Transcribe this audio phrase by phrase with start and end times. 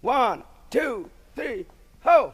[0.00, 1.66] One, two, three,
[2.04, 2.32] ho!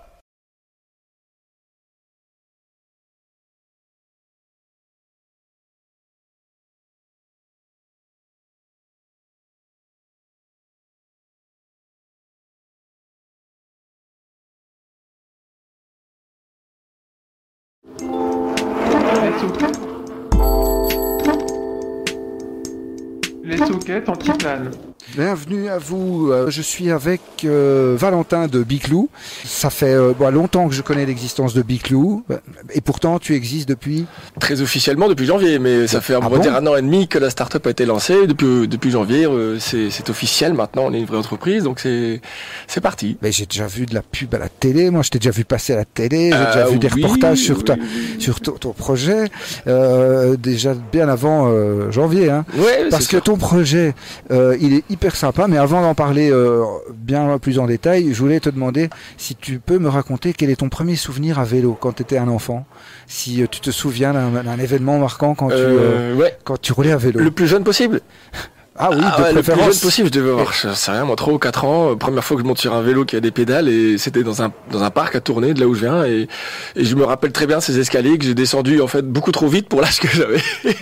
[23.42, 24.93] Les sockets anti-plane.
[25.16, 26.30] Bienvenue à vous.
[26.32, 29.08] Euh, Je suis avec euh, Valentin de Biclou.
[29.44, 32.24] Ça fait euh, bon, longtemps que je connais l'existence de Biclou.
[32.72, 34.06] Et pourtant, tu existes depuis.
[34.40, 37.30] Très officiellement depuis janvier, mais ça fait Ah bon un an et demi que la
[37.30, 38.26] start-up a été lancée.
[38.26, 40.52] Depuis, depuis janvier, euh, c'est officiel.
[40.54, 43.16] Maintenant, on est une vraie entreprise, donc c'est parti.
[43.22, 44.90] Mais j'ai déjà vu de la pub à la télé.
[44.90, 46.30] Moi, je t'ai déjà vu passer à la télé.
[46.32, 48.20] J'ai déjà Euh, vu des oui, reportages sur, ta, oui, oui.
[48.20, 49.30] sur ton, ton projet.
[49.68, 52.30] euh, déjà bien avant euh, janvier.
[52.30, 52.44] Hein.
[52.56, 53.22] Ouais, Parce que sûr.
[53.22, 53.94] ton projet,
[54.32, 55.46] euh, il est hyper sympa.
[55.48, 59.58] Mais avant d'en parler euh, bien plus en détail, je voulais te demander si tu
[59.58, 62.66] peux me raconter quel est ton premier souvenir à vélo quand tu étais un enfant.
[63.06, 66.92] Si euh, tu te souviens d'un événement marquant quand tu euh, ouais, quand tu roulais
[66.92, 67.20] à vélo.
[67.20, 68.00] le plus jeune possible.
[68.76, 69.78] Ah oui, Ah de ouais, le plus jeune préférence.
[69.78, 70.08] possible.
[70.12, 71.94] Je devais avoir, je sais rien, moi, 3 ou 4 ans.
[71.94, 74.42] Première fois que je monte sur un vélo qui a des pédales et c'était dans
[74.42, 76.26] un, dans un parc à tourner de là où je viens et,
[76.74, 79.46] et je me rappelle très bien ces escaliers que j'ai descendu en fait beaucoup trop
[79.46, 80.40] vite pour l'âge que j'avais.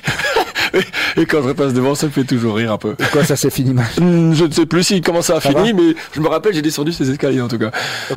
[1.17, 2.95] et quand je repasse devant, ça me fait toujours rire un peu.
[3.13, 3.87] Quoi, ça s'est fini mal.
[3.99, 6.55] Hmm, Je ne sais plus si comment ça a Ça fini, mais je me rappelle,
[6.55, 7.71] j'ai descendu ces escaliers en tout cas.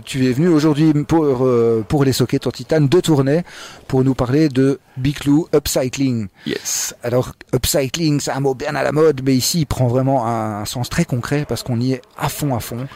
[0.06, 3.44] Tu es venu aujourd'hui pour, euh, pour les sockets en titane de Tournai
[3.88, 6.28] pour nous parler de Biclou Upcycling.
[6.46, 6.96] Yes.
[7.04, 10.62] Alors, upcycling, c'est un mot bien à la mode, mais ici, il prend vraiment un,
[10.62, 12.88] un sens très concret parce qu'on y est à fond, à fond.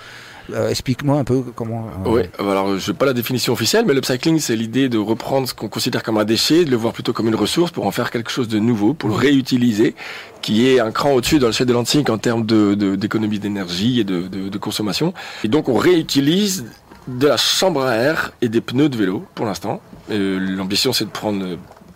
[0.53, 1.87] Euh, Explique-moi un peu comment.
[2.05, 5.47] euh, Oui, alors je n'ai pas la définition officielle, mais l'upcycling, c'est l'idée de reprendre
[5.47, 7.91] ce qu'on considère comme un déchet, de le voir plutôt comme une ressource pour en
[7.91, 9.95] faire quelque chose de nouveau, pour le réutiliser,
[10.41, 13.39] qui est un cran au-dessus dans le chef de Lansing en termes de- de- d'économie
[13.39, 15.13] d'énergie et de, de- de consommation.
[15.43, 16.65] Et donc on réutilise
[17.07, 19.81] de la chambre à air et des pneus de vélo pour l'instant.
[20.11, 21.43] Euh, L'ambition, c'est de prendre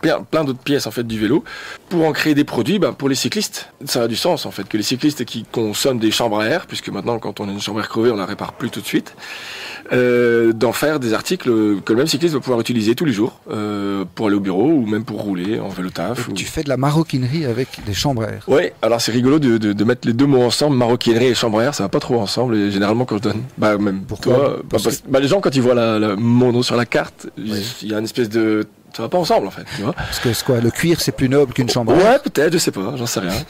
[0.04, 1.42] plein, plein d'autres pièces en fait du vélo
[1.88, 3.68] pour en créer des produits ben, pour les cyclistes.
[3.86, 6.66] Ça a du sens en fait que les cyclistes qui consomment des chambres à air,
[6.66, 8.80] puisque maintenant quand on a une chambre à air crevée, on la répare plus tout
[8.80, 9.14] de suite,
[9.92, 11.48] euh, d'en faire des articles
[11.84, 14.66] que le même cycliste va pouvoir utiliser tous les jours euh, pour aller au bureau
[14.68, 16.28] ou même pour rouler en vélo taf.
[16.28, 18.44] ou- Tu fais de la maroquinerie avec des chambres à air.
[18.48, 21.60] Ouais, alors c'est rigolo de, de, de mettre les deux mots ensemble, maroquinerie et chambre
[21.60, 22.56] à air, ça va pas trop ensemble.
[22.56, 25.40] Et généralement quand je donne, bah même Pourquoi toi, bah, Parce parce- bah, les gens
[25.40, 28.28] quand ils voient la, la- mon nom sur la carte, il y a une espèce
[28.28, 29.92] de, ça va pas ensemble en fait, tu vois.
[29.92, 32.94] Parce que quoi Le cuir, c'est plus noble qu'une chambre Ouais, peut-être, je sais pas,
[32.96, 33.32] j'en sais rien.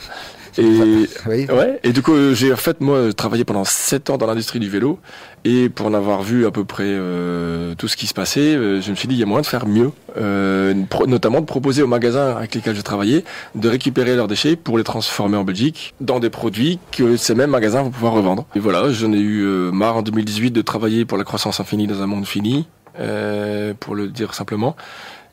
[0.57, 1.47] Et Oui.
[1.51, 4.59] ouais, et du coup euh, j'ai en fait moi travaillé pendant 7 ans dans l'industrie
[4.61, 4.99] du vélo
[5.43, 8.79] et pour en avoir vu à peu près euh, tout ce qui se passait, euh,
[8.79, 10.73] je me suis dit il y a moyen de faire mieux, euh,
[11.07, 14.85] notamment de proposer aux magasins avec lesquels je travaillais de récupérer leurs déchets pour les
[14.85, 18.45] transformer en Belgique dans des produits que ces mêmes magasins vont pouvoir revendre.
[18.55, 21.85] Et voilà, j'en ai eu euh, marre en 2018 de travailler pour la croissance infinie
[21.85, 22.65] dans un monde fini,
[23.01, 24.77] euh, pour le dire simplement.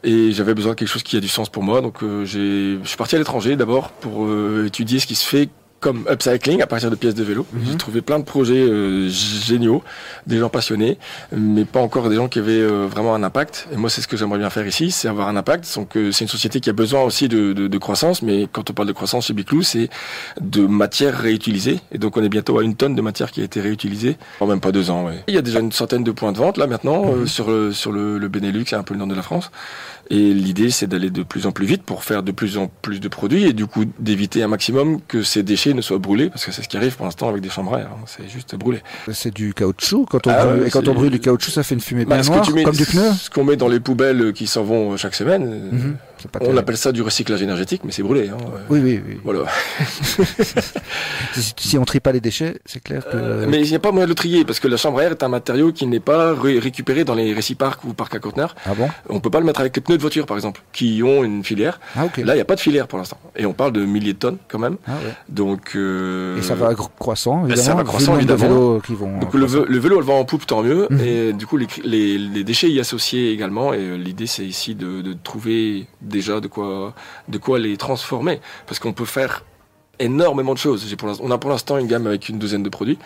[0.05, 2.79] Et j'avais besoin de quelque chose qui a du sens pour moi, donc euh, je
[2.85, 5.49] suis parti à l'étranger d'abord pour euh, étudier ce qui se fait
[5.83, 7.45] comme upcycling à partir de pièces de vélo.
[7.53, 7.63] Mhm.
[7.67, 9.83] J'ai trouvé plein de projets euh, géniaux,
[10.27, 10.97] des gens passionnés,
[11.37, 13.69] mais pas encore des gens qui avaient euh, vraiment un impact.
[13.73, 15.71] Et moi, c'est ce que j'aimerais bien faire ici, c'est avoir un impact.
[15.75, 18.71] Donc, euh, c'est une société qui a besoin aussi de, de, de croissance, mais quand
[18.71, 19.91] on parle de croissance chez Biclou, c'est
[20.41, 21.81] de matière réutilisée.
[21.91, 24.47] Et donc, on est bientôt à une tonne de matière qui a été réutilisée en
[24.47, 25.05] même pas deux ans.
[25.07, 25.25] Ouais.
[25.27, 27.73] Il y a déjà une centaine de points de vente là maintenant euh, sur le,
[27.73, 29.51] sur le, le Benelux, c'est un peu le nord de la France.
[30.15, 33.01] Et l'idée, c'est d'aller de plus en plus vite pour faire de plus en plus
[33.01, 36.45] de produits et du coup d'éviter un maximum que ces déchets ne soient brûlés, parce
[36.45, 37.89] que c'est ce qui arrive pour l'instant avec des chambres à air.
[37.91, 38.05] hein.
[38.05, 38.83] C'est juste brûler.
[39.11, 40.05] C'est du caoutchouc.
[40.11, 42.21] Quand on, Ah brûle- et quand on brûle du caoutchouc, ça fait une fumée Bah,
[42.21, 43.11] noire, mets- comme du pneu.
[43.19, 45.97] Ce qu'on met dans les poubelles qui s'en vont chaque semaine, Mhm.
[46.31, 48.29] Pas on appelle ça du recyclage énergétique, mais c'est brûlé.
[48.29, 48.37] Hein.
[48.71, 49.19] Oui, oui, oui.
[49.25, 49.45] Voilà.
[51.57, 53.17] Si, on trie pas les déchets, c'est clair que.
[53.17, 55.05] Euh, mais il n'y a pas moyen de le trier, parce que la chambre à
[55.05, 58.19] air est un matériau qui n'est pas ré- récupéré dans les réciparcs ou parcs à
[58.19, 58.55] conteneurs.
[58.67, 58.89] Ah bon?
[59.09, 61.43] On peut pas le mettre avec les pneus de voiture, par exemple, qui ont une
[61.45, 61.81] filière.
[61.97, 62.19] Ah ok.
[62.19, 63.19] Là, il n'y a pas de filière pour l'instant.
[63.37, 64.77] Et on parle de milliers de tonnes quand même.
[64.87, 65.13] Ah ouais.
[65.29, 67.63] Donc, euh, Et ça va croissant, évidemment.
[67.63, 68.43] ça va croissant, le évidemment.
[68.43, 69.19] vélos qui vont.
[69.19, 70.87] Donc le, le vélo, elle va en poupe, tant mieux.
[70.91, 71.01] Mhm.
[71.01, 73.73] Et du coup, les, cri- les, les déchets y associés également.
[73.73, 76.95] Et euh, l'idée, c'est ici de, de trouver déjà de quoi,
[77.29, 78.41] de quoi les transformer.
[78.69, 79.45] Parce qu'on peut faire
[79.99, 80.95] énormément de choses.
[80.97, 82.99] Pour on a pour l'instant une gamme avec une douzaine de produits.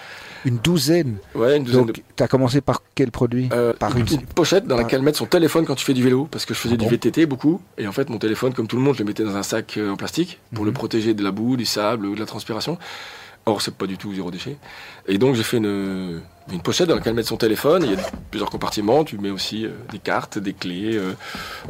[0.44, 1.16] Une douzaine.
[1.34, 3.48] Ouais, une douzaine Donc, tu as commencé par quel produit?
[3.48, 3.54] De...
[3.54, 4.82] euh, par une- une pochette dans Ah.
[4.82, 6.28] laquelle mettre son téléphone quand tu fais du vélo.
[6.30, 7.60] Parce que je faisais Ah du bon VTT beaucoup.
[7.78, 9.76] Et en fait, mon téléphone, comme tout le monde, je le mettais dans un sac
[9.76, 10.70] euh, en plastique pour Mhm.
[10.70, 12.78] le protéger de la boue, du sable ou de la transpiration.
[13.44, 14.56] Or, c'est pas du tout zéro déchet.
[15.06, 16.20] Et donc, j'ai fait une,
[16.52, 17.82] une pochette dans laquelle mettre son téléphone.
[17.84, 17.98] Il y a
[18.30, 19.04] plusieurs compartiments.
[19.04, 21.12] Tu mets aussi euh, des cartes, des clés, euh,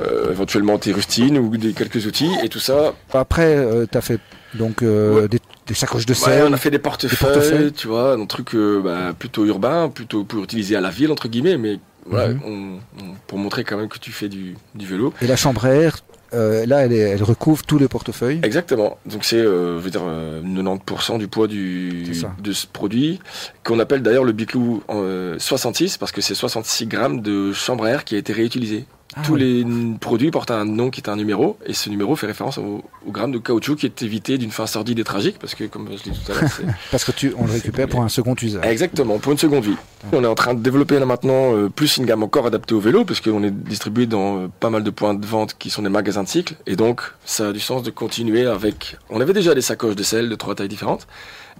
[0.01, 2.31] euh, éventuellement tes rustines ou des quelques outils.
[2.45, 3.57] Et tout ça, Après,
[3.91, 4.21] tu as fait
[4.55, 5.29] donc euh, Ouais.
[5.29, 6.45] des des sacoches de Ouais, sel.
[6.49, 7.73] on a fait des portefeuilles, portefeuilles.
[7.73, 11.27] tu vois, un truc euh, bah, plutôt urbain, plutôt pour utiliser à la ville, entre
[11.27, 12.41] guillemets, mais voilà, Mhm.
[12.47, 15.13] on- on- pour montrer quand même que tu fais du, du vélo.
[15.23, 15.99] Et la chambre à air,
[16.35, 18.41] euh, là, elle, est- elle recouvre tous les portefeuilles.
[18.43, 18.99] Exactement.
[19.07, 22.05] Donc c'est, euh, je veux dire, euh, 90% du poids du,
[22.43, 23.21] de ce produit,
[23.65, 27.91] qu'on appelle d'ailleurs le Biclou euh, 66, parce que c'est 66 grammes de chambre à
[27.91, 28.85] air qui a été réutilisé.
[29.19, 29.65] Ah, Tous les
[29.99, 33.11] produits portent un nom qui est un numéro, et ce numéro fait référence au, au
[33.11, 36.05] gramme de caoutchouc qui est évité d'une fin sordide et tragique, parce que comme je
[36.05, 38.35] l'ai dit tout à l'heure, c'est Parce que tu, on le récupère pour un second
[38.43, 38.63] usage.
[38.67, 39.77] Exactement, pour une seconde vie.
[40.13, 42.81] On est en train de développer là maintenant euh, plus une gamme encore adaptée au
[42.81, 45.81] vélo, parce qu'on est distribué dans euh, pas mal de points de vente qui sont
[45.81, 48.99] des magasins de cycle, et donc ça a du sens de continuer avec...
[49.09, 51.07] On avait déjà des sacoches de sel de trois tailles différentes,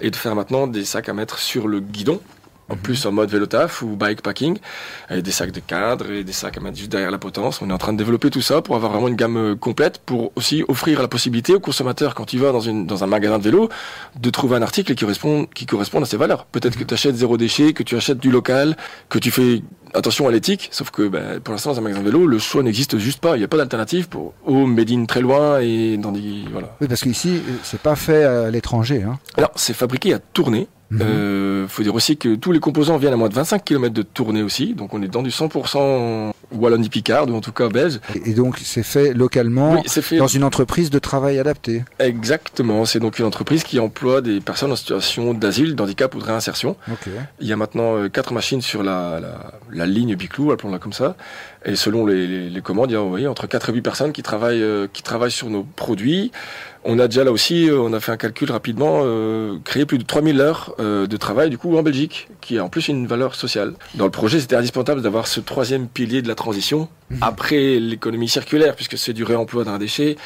[0.03, 2.21] et de faire maintenant des sacs à mettre sur le guidon,
[2.69, 4.59] en plus en mode vélo taf ou bikepacking,
[5.09, 7.63] avec des sacs de cadre et des sacs à mettre juste derrière la potence.
[7.63, 9.99] On est en train de développer tout ça pour avoir vraiment une gamme euh, complète,
[10.05, 13.39] pour aussi offrir la possibilité aux consommateurs, quand il va dans, une, dans un magasin
[13.39, 13.69] de vélo,
[14.19, 16.47] de trouver un article qui correspond, qui correspond à ses valeurs.
[16.47, 18.77] Peut-être que tu achètes zéro déchet, que tu achètes du local,
[19.09, 19.63] que tu fais
[19.95, 22.63] attention à l'éthique, sauf que ben, pour l'instant dans un magasin de vélo, le choix
[22.63, 23.37] n'existe juste pas.
[23.37, 26.77] Il n'y a pas d'alternative pour au made in très loin et dans des voilà.
[26.81, 29.03] Oui, parce qu'ici, euh, c'est pas fait à l'étranger.
[29.03, 29.19] Hein.
[29.37, 30.19] Alors c'est fabriqué à
[30.91, 31.01] Mhm.
[31.03, 34.03] Euh, faut dire aussi que tous les composants viennent à moins de 25 km de
[34.03, 37.99] Tournai aussi, donc on est dans du 100% Wallonie-Picard ou en tout cas belge.
[38.25, 41.83] Et donc, c'est fait localement Oui, fait dans une entreprise de travail adapté.
[41.99, 42.85] exactement.
[42.85, 46.77] C'est donc une entreprise qui emploie des personnes en situation d'asile, d'handicap ou de réinsertion.
[46.91, 47.09] Ok.
[47.41, 50.93] Il y a maintenant euh, quatre machines sur la, la, la ligne Biclou, appelons-la comme
[50.93, 51.17] ça.
[51.65, 54.23] Et selon les, les, les commandes, il y a entre 4 et 8 personnes qui
[54.23, 56.31] travaillent, euh, qui travaillent sur nos produits.
[56.89, 59.99] On a déjà là aussi, euh, on a fait un calcul rapidement, euh, créé plus
[59.99, 63.09] de 3000 heures euh, de travail du coup en Belgique, qui a en plus une
[63.09, 63.75] valeur sociale.
[63.97, 66.89] Dans le projet, c'était indispensable d'avoir ce troisième pilier de la transition,
[67.21, 70.17] après l'économie circulaire, puisque c'est du réemploi d'un déchet,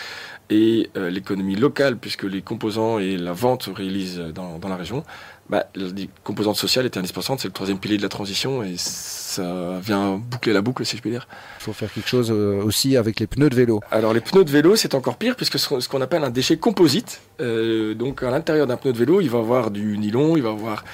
[0.51, 4.77] et euh, l'économie locale, puisque les composants et la vente se réalisent dans, dans la
[4.77, 5.05] région,
[5.51, 9.81] bah, les composantes sociales étaient indispensables, c'est le troisième pilier de la transition, et ça
[9.83, 11.27] vient boucler la boucle, si je puis dire.
[11.59, 13.81] Il faut faire quelque chose euh, aussi avec les pneus de vélo.
[13.91, 17.21] Alors les pneus de vélo, c'est encore pire, puisque ce qu'on appelle un déchet composite,
[17.41, 20.51] euh, donc à l'intérieur d'un pneu de vélo, il va avoir du nylon, il va
[20.51, 20.85] avoir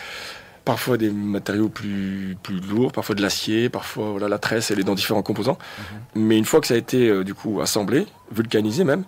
[0.65, 4.85] parfois des matériaux plus, plus lourds, parfois de l'acier, parfois voilà, la tresse, elle est
[4.85, 5.59] dans différents composants.
[6.15, 9.05] Mais une fois que ça a été euh, du coup assemblé, vulcanisé même,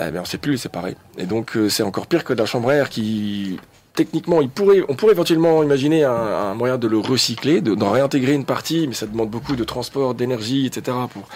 [0.00, 0.96] eh bien, on ne sait plus les séparer.
[1.18, 3.60] Et donc euh, c'est encore pire que de la chambre à air qui
[3.94, 7.90] techniquement, il pourrait, on pourrait éventuellement imaginer un, un moyen de le recycler, de- d'en
[7.90, 10.96] réintégrer une partie, mais ça demande beaucoup de transport, d'énergie, etc.
[11.12, 11.28] pour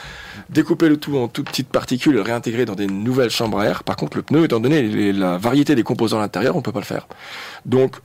[0.48, 3.84] découper le tout en toutes petites particules réintégrer dans des nouvelles chambres à air.
[3.84, 6.72] Par contre, le pneu, étant donné les- la variété des composants à l'intérieur, on peut
[6.72, 7.06] pas le faire.
[7.66, 7.96] Donc,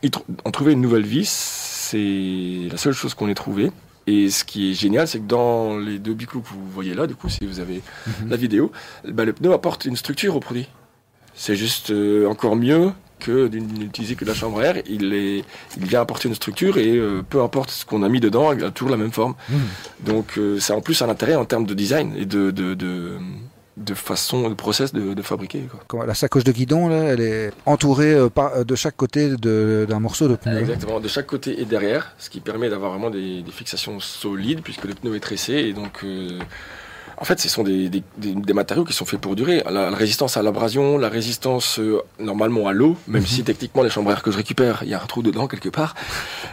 [0.46, 3.72] en trouver une nouvelle vis, c'est la seule chose qu'on ait trouvée.
[4.08, 7.06] Et ce qui est génial, c'est que dans les deux biclous que vous voyez là,
[7.08, 7.82] du coup, si vous avez
[8.28, 8.72] la vidéo,
[9.08, 10.68] bah, le pneu apporte une structure au produit.
[11.36, 12.92] C'est juste euh, encore mieux
[13.26, 14.76] que d'utiliser que de la chambre à air.
[14.88, 15.44] Il, est,
[15.78, 18.64] il vient apporter une structure et euh, peu importe ce qu'on a mis dedans, il
[18.66, 19.36] a toujours la même forme.
[20.02, 22.74] Donc euh, ça a en plus un intérêt en termes de design et de, de,
[22.74, 23.14] de,
[23.78, 25.62] de façon, de process de, de fabriquer.
[25.88, 26.06] Quoi.
[26.06, 30.28] La sacoche de guidon, là, elle est entourée euh, par- de chaque côté d'un morceau
[30.28, 30.60] de pneu.
[30.60, 34.62] Exactement, de chaque côté et derrière, ce qui permet d'avoir vraiment des, des fixations solides
[34.64, 36.40] puisque le pneu est tressé et donc euh,
[37.22, 39.58] en fait ce sont des, des, des- matériaux qui sont faits pour durer.
[39.66, 43.90] La, la résistance à l'abrasion, la résistance euh, normalement à l'eau, même si techniquement les
[43.92, 45.94] chambres à air que je récupère, il y a un trou dedans quelque part,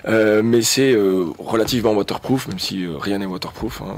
[0.07, 3.83] Euh, mais c'est euh, relativement waterproof, même si euh, rien n'est waterproof.
[3.83, 3.97] hein.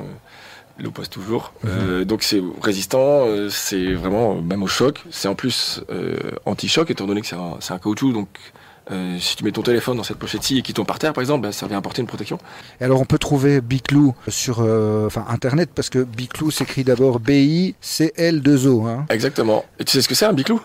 [0.79, 1.53] L'eau passe toujours.
[1.67, 6.17] Euh, donc c'est résistant, euh, c'est vraiment, même au choc, c'est en plus euh,
[6.47, 8.29] anti-choc, étant donné que c'est un, c'est un caoutchouc, donc
[8.91, 11.23] euh, si tu mets ton téléphone dans cette pochette-ci et qu'il tombe par terre, par
[11.23, 12.39] exemple, ben, ça vient apporter une protection.
[12.81, 17.21] Et alors on peut trouver Biclou sur euh, enfin internet parce que Biclou s'écrit d'abord
[17.21, 18.87] B-I-C-L-2-O.
[18.87, 19.07] Hein.
[19.09, 19.65] Exactement.
[19.79, 20.61] Et tu sais ce que c'est un biclou?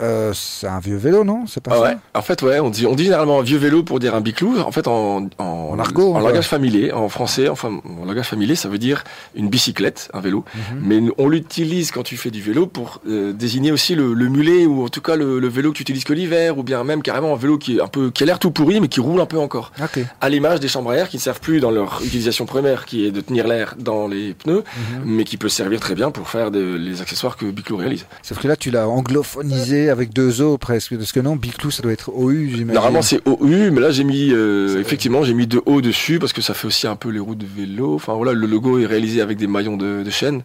[0.00, 1.44] Euh, c'est un vieux vélo, non?
[1.46, 1.82] C'est pas Ah ça?
[1.82, 1.96] ouais.
[2.14, 4.58] En fait, ouais, on dit, on dit généralement un vieux vélo pour dire un biclou.
[4.60, 8.54] En fait, en, en, En argot, en langage familier, en français, enfin, en langage familier,
[8.54, 9.02] ça veut dire
[9.34, 10.44] une bicyclette, un vélo.
[10.54, 10.80] Mhm.
[10.82, 14.66] Mais on l'utilise quand tu fais du vélo pour euh, désigner aussi le, le mulet
[14.66, 17.02] ou en tout cas le, le vélo que tu utilises que l'hiver ou bien même
[17.02, 19.20] carrément un vélo qui est un peu, qui a l'air tout pourri mais qui roule
[19.20, 19.72] un peu encore.
[20.20, 23.04] À l'image des chambres à air qui ne servent plus dans leur utilisation première qui
[23.06, 25.02] est de tenir l'air dans les pneus, Mhm.
[25.04, 28.06] mais qui peut servir très bien pour faire les accessoires que Biclou réalise.
[28.22, 30.96] Sauf que là tu l'as anglophonisé avec deux O presque.
[30.96, 32.72] Parce que non, Biclou ça doit être OU, j'imagine.
[32.72, 36.32] Normalement c'est OU, mais là j'ai mis euh, effectivement j'ai mis de haut dessus parce
[36.32, 37.94] que ça fait aussi un peu les roues de vélo.
[37.94, 40.42] Enfin voilà, le logo est réalisé avec des maillons de, de chaîne.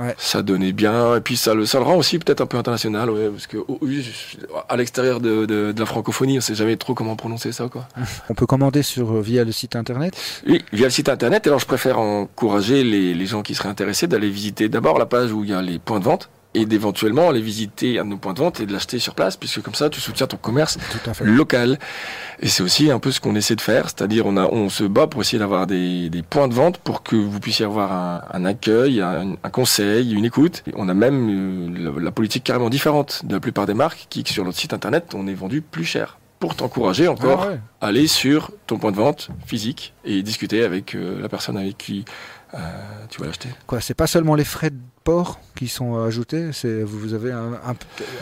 [0.00, 0.14] Ouais.
[0.16, 3.10] Ça donnait bien et puis ça le ça le rend aussi peut-être un peu international,
[3.10, 3.88] ouais, parce que OU
[4.68, 7.86] à l'extérieur de, de, de la francophonie, on sait jamais trop comment prononcer ça quoi.
[8.30, 10.16] On peut commander sur euh, via le site internet?
[10.46, 11.46] Oui, via le site internet.
[11.46, 15.06] Et alors je préfère encourager les, les gens qui seraient intéressés d'aller visiter d'abord la
[15.06, 16.30] page où il y a les points de vente.
[16.54, 19.36] Et d'éventuellement aller visiter un de nos points de vente et de l'acheter sur place,
[19.36, 21.78] puisque comme ça, tu soutiens ton commerce à local.
[22.40, 24.84] Et c'est aussi un peu ce qu'on essaie de faire, c'est-à-dire on, a, on se
[24.84, 28.22] bat pour essayer d'avoir des, des points de vente pour que vous puissiez avoir un,
[28.32, 30.62] un accueil, un, un conseil, une écoute.
[30.66, 31.28] Et on a même
[31.78, 34.74] euh, la, la politique carrément différente de la plupart des marques qui, sur notre site
[34.74, 36.18] internet, on est vendu plus cher.
[36.38, 37.60] Pour t'encourager encore, Ah ouais.
[37.80, 42.04] aller sur ton point de vente physique et discuter avec euh, la personne avec qui
[42.54, 42.58] euh,
[43.08, 43.48] tu vas l'acheter.
[43.66, 47.54] Quoi, c'est pas seulement les frais de port qui sont ajoutés, c'est vous avez un,
[47.66, 47.74] un,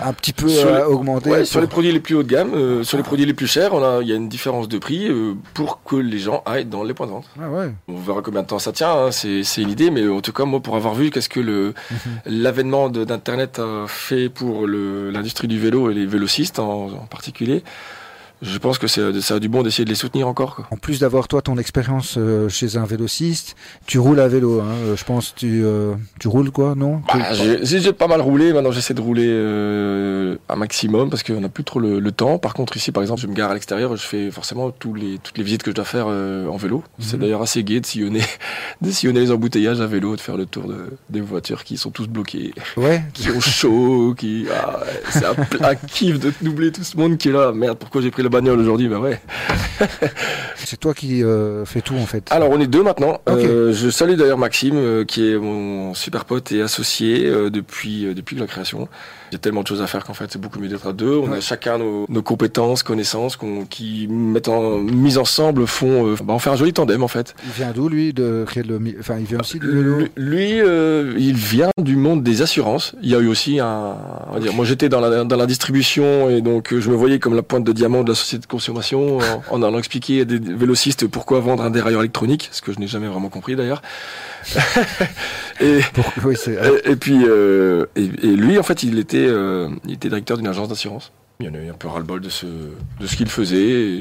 [0.03, 1.31] un petit peu Sur euh, les- augmenté.
[1.31, 3.47] Ouais, sur les produits les plus haut de gamme, euh, sur les produits les plus
[3.47, 6.43] chers, on a, il y a une différence de prix euh, pour que les gens
[6.47, 7.27] aillent dans les points de vente.
[7.39, 7.71] Ah ouais.
[7.89, 10.33] On verra combien de temps ça tient, hein, c'est c'est une idée, mais en tout
[10.33, 11.99] cas, moi, pour avoir vu qu'est-ce que le Mhm.
[12.27, 17.07] l'avènement de- d'Internet a fait pour le- l'industrie du vélo et les vélocistes en, en
[17.11, 17.63] particulier,
[18.42, 20.56] je pense que c'est- ça a du bon d'essayer de les soutenir encore.
[20.56, 20.66] Quoi.
[20.70, 23.56] En plus d'avoir toi ton expérience euh, chez un vélociste,
[23.87, 24.61] tu roules à vélo.
[24.61, 27.02] Hein, euh, je pense tu euh, tu roules quoi, non?
[27.12, 31.49] Bah, j'ai pas mal roulé, maintenant j'essaie de rouler euh, un maximum parce qu'on n'a
[31.49, 32.38] plus trop le, le temps.
[32.38, 35.18] Par contre ici par exemple je me gare à l'extérieur, je fais forcément tous les,
[35.18, 36.82] toutes les visites que je dois faire euh, en vélo.
[36.99, 37.23] C'est Mhm.
[37.23, 38.23] d'ailleurs assez gai de sillonner,
[38.80, 40.76] de sillonner les embouteillages à vélo, de faire le tour de,
[41.11, 43.02] des voitures qui sont tous bloquées, Ouais.
[43.14, 44.47] qui ont chaud, qui...
[44.50, 45.35] Ah, ouais, c'est un,
[45.68, 47.52] un kiff de doubler tout ce monde qui est là.
[47.52, 49.21] Merde, pourquoi j'ai pris la bagnole aujourd'hui Bah ouais.
[50.57, 52.29] C'est toi qui euh, fais tout en fait.
[52.31, 53.21] Alors on est deux maintenant.
[53.29, 58.37] Euh, je salue d'ailleurs Maxime euh, qui est mon super pote et associé depuis depuis
[58.37, 58.89] la création.
[59.31, 60.93] Il y a tellement de choses à faire qu'en fait c'est beaucoup mieux d'être à
[60.93, 61.15] deux.
[61.17, 61.39] On Ouais.
[61.39, 66.39] a chacun nos, nos compétences, connaissances qu'on- qui mettent en mise ensemble font bah, on
[66.39, 67.35] fait un joli tandem en fait.
[67.47, 70.07] Il vient d'où lui de créer le enfin il vient aussi du vélo?
[70.17, 70.59] Lui,
[71.19, 72.95] il vient du monde des assurances.
[73.03, 73.97] Il y a eu aussi un,
[74.29, 77.19] on va dire, moi j'étais dans la, dans la distribution et donc je me voyais
[77.19, 80.25] comme la pointe de diamant de la société de consommation en, en allant expliquer à
[80.25, 83.83] des vélocistes pourquoi vendre un dérailleur électronique, ce que je n'ai jamais vraiment compris d'ailleurs.
[85.61, 85.81] et,
[86.25, 90.09] oui, et, et puis, euh, et, et lui, en fait, il était, euh, il était
[90.09, 91.12] directeur d'une agence d'assurance.
[91.41, 93.99] Il en a eu un peu ras-le-bol de ce, de ce qu'il faisait et,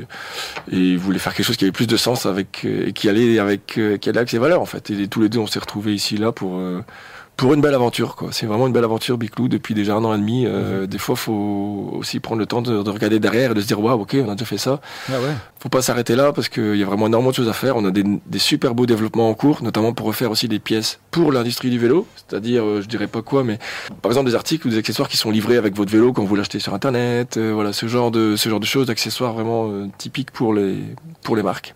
[0.72, 3.08] et il voulait faire quelque chose qui avait plus de sens avec, euh, et qui
[3.08, 4.90] allait avec, qui allait avec ses valeurs, en fait.
[4.90, 6.84] Et tous les deux, on s'est retrouvés ici, là, pour, euh,
[7.40, 8.30] pour une belle aventure, quoi.
[8.32, 10.46] C'est vraiment une belle aventure, Biclou, depuis déjà un an et demi.
[10.46, 13.68] Euh, Des fois, faut aussi prendre le temps de, de regarder derrière et de se
[13.68, 15.34] dire, waouh, ok, on a déjà fait ça ah ouais.
[15.58, 17.78] faut pas s'arrêter là parce qu'il y a vraiment énormément de choses à faire.
[17.78, 21.00] On a des, des super beaux développements en cours, notamment pour refaire aussi des pièces
[21.12, 22.06] pour l'industrie du vélo.
[22.18, 23.58] C'est-à-dire, euh, je dirais pas quoi, mais
[24.02, 26.36] par exemple des articles ou des accessoires qui sont livrés avec votre vélo quand vous
[26.36, 27.38] l'achetez sur internet.
[27.38, 30.76] euh, voilà, ce genre de ce genre de choses, d'accessoires vraiment euh, typiques pour les
[31.24, 31.74] pour les marques.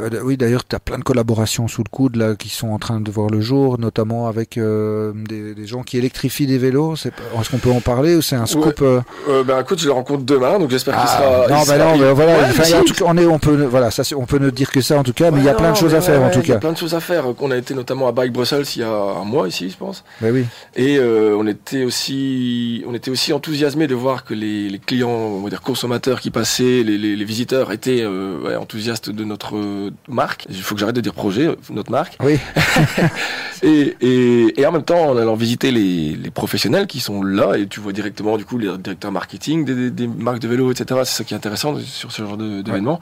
[0.00, 2.78] Euh, oui, d'ailleurs, tu as plein de collaborations sous le coude là qui sont en
[2.78, 6.94] train de voir le jour, notamment avec euh, des, des gens qui électrifient des vélos.
[6.96, 9.92] Est-ce qu'on peut en parler ou c'est un scoop euh, Euh, ben écoute, je le
[9.92, 11.30] rencontre demain, donc j'espère qu'il ah, sera.
[11.38, 12.32] Non, il bah sera- non, bah voilà.
[12.38, 14.70] Ouais, Enfin, en tout cas, on est, on peut, voilà, ça, on peut ne dire
[14.70, 16.20] que ça en tout cas, mais il y a Ouais, plein de choses à faire
[16.20, 16.60] en ouais, tout Il y a cas.
[16.60, 17.24] plein de choses à faire.
[17.40, 20.04] On a été notamment à Bike Brussels il y a un mois ici, je pense.
[20.20, 20.44] Bah oui.
[20.74, 25.08] Et euh, on était aussi, on était aussi enthousiasmés de voir que les, les clients,
[25.08, 29.24] on va dire consommateurs qui passaient, les, les, les visiteurs étaient euh, ouais, enthousiastes de
[29.24, 29.54] notre
[30.08, 30.46] marque.
[30.48, 32.16] Il faut que j'arrête de dire projet, notre marque.
[32.22, 32.38] Oui.
[33.62, 37.56] Et, et, et en même temps, en allant visiter les, les professionnels qui sont là,
[37.56, 40.70] et tu vois directement du coup les directeurs marketing des, des- des marques de vélo,
[40.70, 41.00] etc.
[41.04, 43.00] C'est ça qui est intéressant sur ce genre d'événement.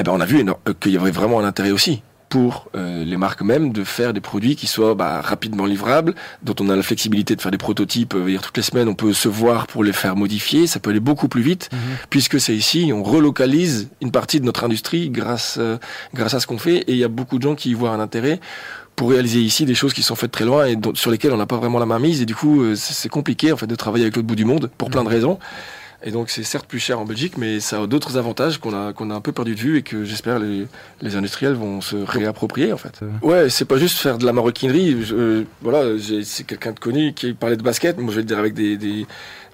[0.00, 0.44] Eh ben, on a vu
[0.80, 4.20] qu'il y avait vraiment un intérêt aussi pour euh, les marques même de faire des
[4.20, 8.14] produits qui soient bah, rapidement livrables, dont on a la flexibilité de faire des prototypes.
[8.14, 10.66] euh, dire toutes les semaines, on peut se voir pour les faire modifier.
[10.66, 11.70] Ça peut aller beaucoup plus vite,
[12.10, 15.78] puisque c'est ici, on relocalise une partie de notre industrie grâce euh,
[16.14, 17.90] grâce à ce qu'on fait, et il y a beaucoup de gens qui y voient
[17.90, 18.40] un intérêt
[18.98, 21.46] pour réaliser ici des choses qui sont faites très loin et sur lesquelles on n'a
[21.46, 23.76] pas vraiment la main mise et du coup euh, c'est c'est compliqué en fait de
[23.76, 25.38] travailler avec l'autre bout du monde pour plein de raisons
[26.04, 28.92] et donc c'est certes plus cher en Belgique mais ça a d'autres avantages qu'on a
[28.92, 30.66] qu'on a un peu perdu de vue et que j'espère les,
[31.02, 33.00] les industriels vont se réapproprier en fait.
[33.22, 35.02] Ouais c'est pas juste faire de la maroquinerie.
[35.02, 35.82] Je- euh, voilà
[36.22, 37.98] c'est quelqu'un de connu qui parlait de basket.
[37.98, 39.06] Moi je vais le dire avec des, des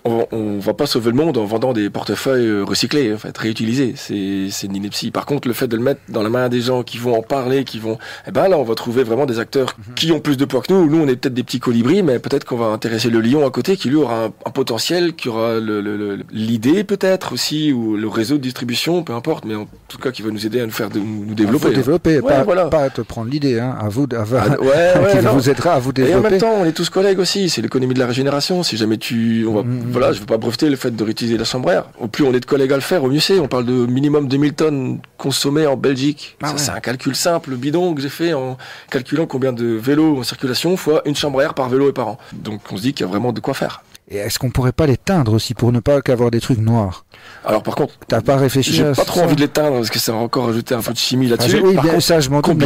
[0.05, 3.37] on, on va pas sauver le monde en vendant des portefeuilles euh, recyclés, en fait,
[3.39, 3.95] réutilisés.
[3.97, 5.11] C'est, c'est une ineptie.
[5.11, 7.23] Par contre, le fait de le mettre dans la main des gens qui vont en
[7.23, 10.37] parler, qui vont, eh ben là, on va trouver vraiment des acteurs qui ont plus
[10.37, 10.87] de poids que nous.
[10.89, 13.51] Nous, on est peut-être des petits colibris, mais peut-être qu'on va intéresser le lion à
[13.51, 17.73] côté, qui lui aura un, un potentiel, qui aura le, le- le- l'idée peut-être aussi,
[17.73, 20.61] ou le réseau de distribution, peu importe, mais en tout cas qui va nous aider
[20.61, 21.69] à nous faire de- nous, développer.
[21.69, 22.67] Faut développer, Ouais, pas, voilà.
[22.67, 23.59] pas à te prendre l'idée.
[23.59, 26.07] Hein, à vous, de- à, Ah, ouais, ouais, qui vous aidera à vous Et en
[26.07, 26.31] développer.
[26.31, 27.49] même temps, on est tous collègues aussi.
[27.49, 28.63] C'est l'économie de la régénération.
[28.63, 29.93] Si jamais tu, on va, Mhm.
[29.95, 31.85] Voilà, je veux pas breveter le fait de réutiliser la chambre à air.
[31.99, 33.39] Au plus on est de collègues à le faire, au mieux c'est.
[33.39, 36.37] On parle de minimum 2000 tonnes consommées en Belgique.
[36.43, 36.59] Ah ouais.
[36.59, 38.57] c'est un calcul simple, bidon que j'ai fait en
[38.91, 42.09] calculant combien de vélos en circulation fois une chambre à air par vélo et par
[42.09, 42.19] an.
[42.33, 43.83] Donc on se dit qu'il y a vraiment de quoi faire.
[44.11, 47.07] Et est-ce qu'on pourrait pas les teindre aussi pour ne pas qu'avoir des trucs noirs?
[47.43, 49.25] Alors par contre, T'as pas réfléchi j'ai pas trop ça?
[49.25, 51.57] envie de l'éteindre parce que ça va encore ajouter un peu de chimie Ah, là-dessus.
[51.57, 52.59] je- Oui, Par bien, contre, ça je m'en com-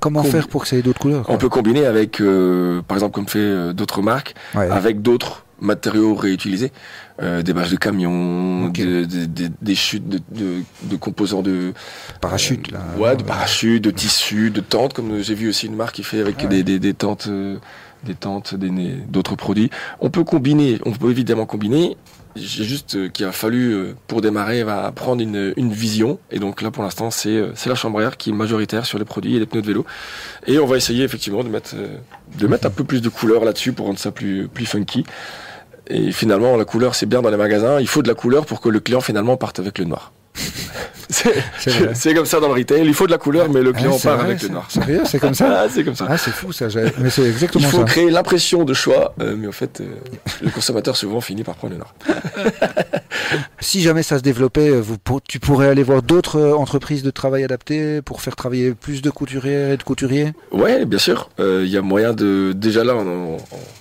[0.00, 3.12] comment faire pour que ça ait d'autres couleurs on peut combiner avec, euh, par exemple,
[3.14, 4.70] comme fait euh, d'autres marques, Ouais.
[4.70, 6.72] avec d'autres matériaux réutilisés,
[7.22, 8.74] euh, des bâches de camions, Ok.
[8.78, 11.72] de- de- de- des chutes de, de- de composants de
[12.20, 12.80] Parachute là.
[12.98, 16.20] ouais, de parachutes, de tissus, de tentes, comme j'ai vu aussi une marque qui fait
[16.20, 16.46] avec Ouais.
[16.48, 17.56] des, des, des tentes, euh,
[18.04, 18.54] des tentes,
[19.08, 19.70] d'autres produits.
[20.00, 21.96] On peut combiner, on peut évidemment combiner.
[22.38, 26.38] J'ai juste euh, qu'il a fallu euh, pour démarrer va prendre une, une vision et
[26.38, 28.98] donc là pour l'instant c'est euh, c'est la chambre à air qui est majoritaire sur
[28.98, 29.86] les produits et les pneus de vélo
[30.46, 31.96] et on va essayer effectivement de mettre euh,
[32.38, 35.06] de mettre un peu plus de couleur là-dessus pour rendre ça plus plus funky
[35.88, 37.80] et finalement la couleur c'est bien dans les magasins.
[37.80, 40.12] Il faut de la couleur pour que le client finalement parte avec le noir
[41.08, 42.82] c'est comme ça dans le retail.
[42.84, 44.66] Il faut de la couleur mais le Ah, client c'est part vrai, avec le noir
[44.70, 46.06] Sérieux, c'est comme ça ah, c'est comme ça.
[46.08, 46.66] Ah, c'est fou ça,
[46.98, 47.84] mais c'est il exactement faut ça.
[47.84, 49.84] créer l'impression de choix, euh, mais en fait, euh,
[50.42, 51.94] le consommateur souvent finit par prendre le nord.
[53.60, 54.96] Si jamais ça se développait, euh, vous,
[55.26, 59.72] tu pourrais aller voir d'autres entreprises de travail adapté pour faire travailler plus de couturiers
[59.72, 60.32] et de couturiers?
[60.52, 61.30] Ouais, bien sûr.
[61.40, 63.36] Euh, Il y a moyen de déjà là, on, on-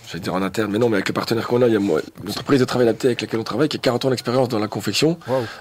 [0.07, 1.79] j'allais dire en interne, mais non, mais avec le partenaire qu'on a, il y a
[2.25, 4.67] l'entreprise de travail adapté avec laquelle on travaille qui a 40 ans d'expérience dans la
[4.67, 5.17] confection,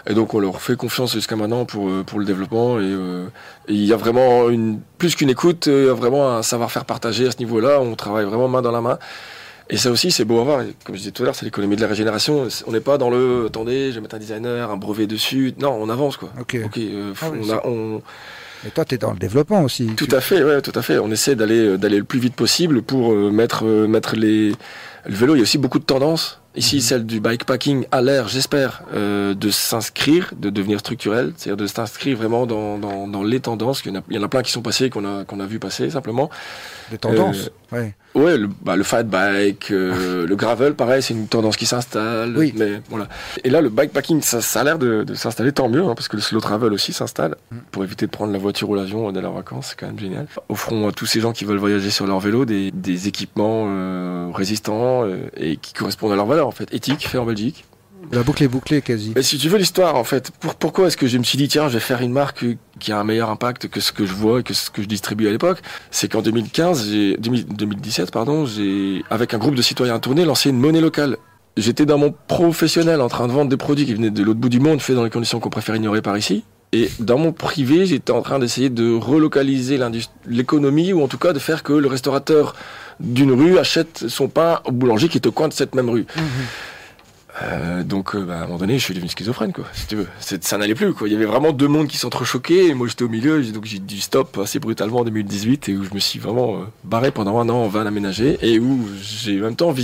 [0.09, 3.27] et donc on leur fait confiance jusqu'à maintenant pour euh, pour le développement et, euh,
[3.69, 6.43] et il y a vraiment une plus qu'une écoute, euh, il y a vraiment un
[6.43, 7.81] savoir-faire partagé à ce niveau-là.
[7.81, 8.99] On travaille vraiment main dans la main.
[9.71, 10.61] Et ça aussi, c'est beau à voir.
[10.85, 12.47] Comme je disais tout à l'heure, c'est l'économie de la régénération.
[12.67, 15.55] On n'est pas dans le attendez, je vais mettre un designer, un brevet dessus.
[15.59, 16.31] Non, on avance quoi.
[16.41, 16.59] Ok.
[16.67, 18.03] Ok, euh, Ah on, a- on-
[18.67, 19.87] Et toi, tu es dans le développement aussi.
[19.97, 20.99] tout Tu- à fait, ouais, tout à fait.
[20.99, 24.51] On essaie d'aller d'aller le plus vite possible pour mettre mettre les
[25.07, 25.35] le vélo.
[25.35, 26.41] Il y a aussi beaucoup de tendances.
[26.57, 26.81] Ici, Mhm.
[26.83, 32.17] celle du bikepacking a l'air, j'espère, euh, de s'inscrire, de devenir structurel, c'est-à-dire de s'inscrire
[32.17, 33.83] vraiment dans, dans, dans les tendances.
[33.85, 35.41] Il y, en a, il y en a plein qui sont passées, qu'on a qu'on
[35.41, 36.31] a vu passer simplement.
[36.93, 37.51] Des tendances.
[37.75, 37.95] Ouais.
[38.15, 42.37] Ouais, le, bah, le fat bike, euh, le gravel, pareil, c'est une tendance qui s'installe.
[42.37, 42.55] Oui.
[42.57, 43.09] Mais voilà.
[43.43, 46.07] Et là, le bikepacking, ça, ça a l'air de, de s'installer, tant mieux, hein, parce
[46.07, 47.57] que le slow travel aussi s'installe Mm.
[47.71, 49.69] pour éviter de prendre la voiture ou l'avion dans leurs vacances.
[49.71, 50.27] C'est quand même génial.
[50.49, 54.31] Offrons à tous ces gens qui veulent voyager sur leur vélo des, des équipements euh,
[54.33, 57.65] résistants euh, et qui correspondent à leurs valeurs, en fait, éthiques, faits en Belgique.
[58.13, 59.13] La boucle est bouclée quasi.
[59.15, 61.49] Mais si tu veux l'histoire, en fait, pour, pourquoi est-ce que je me suis dit,
[61.49, 62.45] tiens, je vais faire une marque
[62.79, 64.89] qui a un meilleur impact que ce que je vois et que ce que je
[64.89, 65.59] distribue à l'époque?
[65.91, 70.51] C'est qu'en 2015, j'ai, 2000 2017, pardon, j'ai, avec un groupe de citoyens tournés, lancé
[70.51, 71.17] une monnaie locale.
[71.57, 74.49] J'étais dans mon professionnel en train de vendre des produits qui venaient de l'autre bout
[74.49, 76.45] du monde, faits dans les conditions qu'on préfère ignorer par ici.
[76.73, 79.79] Et dans mon privé, j'étais en train d'essayer de relocaliser
[80.27, 82.57] l'économie, ou en tout cas de faire que le restaurateur
[82.99, 86.07] d'une rue achète son pain au boulanger qui est au coin de cette même rue.
[87.45, 89.65] Euh, donc, euh, bah, à un moment donné, je suis devenu schizophrène, quoi.
[89.73, 91.09] Si tu veux, ça n'allait plus, quoi.
[91.09, 93.79] Il y avait vraiment deux mondes qui s'entrechoquaient, et moi j'étais au milieu, donc j'ai
[93.79, 97.39] dit stop assez brutalement en 2018, et où je me suis vraiment euh, barré pendant
[97.39, 99.75] un an en van aménagé, et où j'ai en même temps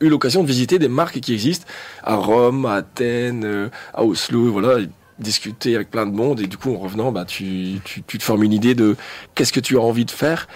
[0.00, 1.66] eu l'occasion de visiter des marques qui existent
[2.02, 4.78] à Rome, à Athènes, à Oslo, voilà,
[5.18, 8.52] discuter avec plein de monde, et du coup, en revenant, bah, tu, te formes une
[8.52, 8.96] idée de
[9.34, 10.48] qu'est-ce que tu as envie de faire.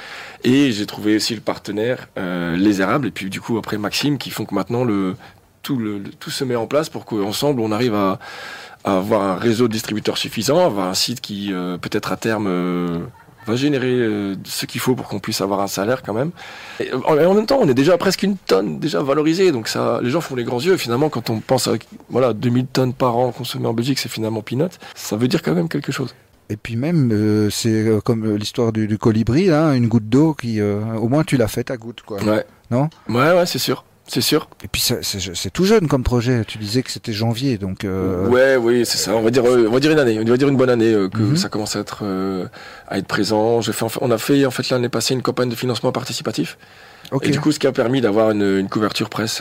[0.45, 4.31] Et j'ai trouvé aussi le partenaire, Les Érables, et puis du coup, après Maxime, qui
[4.31, 5.15] font que maintenant le
[5.67, 8.19] tout, le, le- tout se met en place pour qu'ensemble on arrive à,
[8.85, 12.47] à avoir un réseau de distributeurs suffisant, avoir un site qui euh, peut-être à terme
[12.49, 12.99] euh,
[13.47, 16.31] va générer euh, ce qu'il faut pour qu'on puisse avoir un salaire quand même.
[16.81, 19.53] Et en, et en même temps, on est déjà à presque une tonne déjà valorisé,
[19.53, 20.77] donc ça, les gens font les grands yeux.
[20.77, 21.75] Finalement, quand on pense à
[22.11, 24.73] voilà 2000 tonnes par an consommées en Belgique, c'est finalement peanut.
[24.95, 26.15] Ça veut dire quand même quelque chose.
[26.49, 30.61] Et puis même, euh, c'est comme l'histoire du, du colibri, là, une goutte d'eau qui,
[30.61, 32.23] euh, au moins tu l'as fait ta goutte, quoi.
[32.23, 32.45] Ouais.
[32.71, 32.89] Non?
[33.09, 33.85] Ouais, ouais, c'est sûr.
[34.09, 34.49] C'est sûr.
[34.65, 36.45] Et puis c'est tout jeune comme projet.
[36.47, 37.85] Tu disais que c'était janvier, donc.
[37.85, 39.15] euh, Ouais, oui, c'est ça.
[39.17, 40.19] On va dire, euh, on va dire une année.
[40.21, 41.37] On va dire une bonne année euh, que Mhm.
[41.37, 42.05] ça commence à être
[42.89, 43.61] à être présent.
[43.61, 46.57] J'ai fait, on a fait en fait l'année passée une campagne de financement participatif.
[47.23, 49.41] Et du coup, ce qui a permis d'avoir une, une couverture presse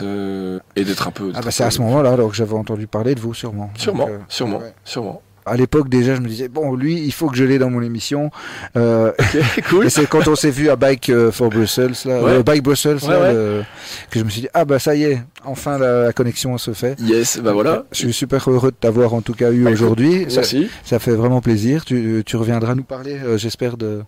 [0.76, 1.32] et d'être un peu.
[1.34, 3.70] Ah bah c'est à ce moment-là alors que j'avais entendu parler de vous sûrement.
[3.76, 4.74] Sûrement, Donc, euh, sûrement, ouais.
[4.84, 5.22] sûrement.
[5.46, 7.80] À l'époque déjà je me disais bon lui il faut que je l'ai dans mon
[7.82, 8.30] émission.
[8.76, 9.12] Euh,
[9.70, 9.86] cool.
[9.86, 12.30] et c'est quand on s'est vu à Bike euh, for Brussels là, Ouais.
[12.32, 13.32] euh, Bike Brussels Ouais, là, ouais.
[13.32, 13.62] le-
[14.10, 16.72] que je me suis dit ah bah ça y est enfin la, la connexion se
[16.72, 16.98] fait.
[17.00, 17.84] Yes, bah voilà.
[17.92, 20.26] Je suis super heureux de t'avoir en tout cas eu Bah, aujourd'hui.
[20.28, 20.40] Ça,
[20.84, 21.84] ça fait vraiment plaisir.
[21.84, 24.00] Tu, tu reviendras nous parler, euh, j'espère, de,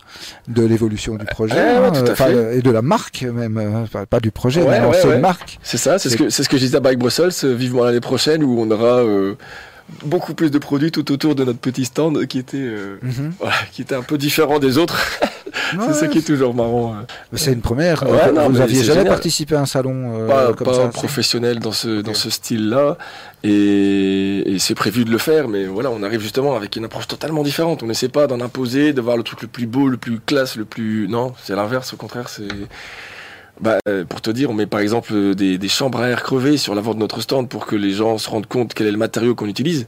[0.48, 2.58] de l'évolution du projet ouais, hein, tout à fait.
[2.58, 3.56] et de la marque même.
[3.58, 4.78] euh, Enfin, pas du projet, mais
[5.14, 5.58] une marque.
[5.62, 7.30] C'est ça, c'est ce que c'est ce que je disais à Bike Brussels.
[7.44, 9.34] euh, Vivement l'année prochaine où on aura euh,
[10.04, 13.32] beaucoup plus de produits tout autour de notre petit stand qui était euh, Mhm.
[13.38, 14.98] voilà, qui était un peu différent des autres.
[15.86, 16.94] c'est ça qui est toujours marrant.
[16.94, 17.02] euh.
[17.34, 18.02] C'est une première.
[18.02, 19.14] Ouais, non, vous mais aviez c'est jamais génial.
[19.14, 22.96] participé à un salon euh, pas, comme pas ça professionnel dans ce dans ce style-là
[23.44, 27.06] et, et c'est prévu de le faire mais voilà on arrive justement avec une approche
[27.06, 29.96] totalement différente on n'essaie pas d'en imposer de voir le truc le plus beau le
[29.96, 32.48] plus classe le plus non c'est l'inverse au contraire c'est
[33.60, 36.22] Bah, euh, pour te dire, on met par exemple euh, des, des chambres à air
[36.22, 38.92] crevées sur l'avant de notre stand pour que les gens se rendent compte quel est
[38.92, 39.86] le matériau qu'on utilise.